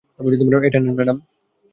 [0.67, 1.17] এটা নেন, ম্যাডাম।